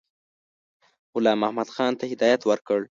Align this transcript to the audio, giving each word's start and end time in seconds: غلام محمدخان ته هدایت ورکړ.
غلام 1.13 1.37
محمدخان 1.41 1.91
ته 1.99 2.03
هدایت 2.11 2.41
ورکړ. 2.45 2.77